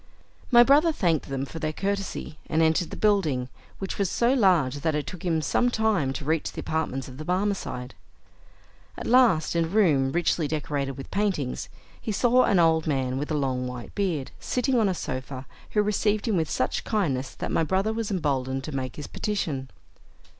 [0.49, 4.77] My brother thanked them for their courtesy and entered the building, which was so large
[4.77, 7.93] that it took him some time to reach the apartments of the Barmecide.
[8.97, 11.69] At last, in a room richly decorated with paintings,
[12.01, 15.83] he saw an old man with a long white beard, sitting on a sofa, who
[15.83, 19.69] received him with such kindness that my brother was emboldened to make his petition.